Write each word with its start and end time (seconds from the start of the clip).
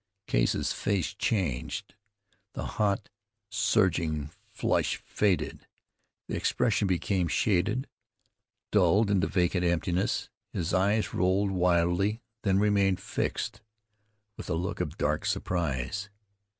Case's 0.25 0.73
face 0.73 1.13
changed. 1.13 1.93
The 2.53 2.65
hot, 2.81 3.09
surging 3.51 4.31
flush 4.51 4.95
faded; 4.97 5.67
the 6.27 6.35
expression 6.35 6.87
became 6.87 7.27
shaded, 7.27 7.87
dulled 8.71 9.11
into 9.11 9.27
vacant 9.27 9.63
emptiness; 9.63 10.31
his 10.53 10.73
eyes 10.73 11.13
rolled 11.13 11.51
wildly, 11.51 12.23
then 12.41 12.57
remained 12.57 12.99
fixed, 12.99 13.61
with 14.37 14.49
a 14.49 14.55
look 14.55 14.81
of 14.81 14.97
dark 14.97 15.23
surprise. 15.23 16.09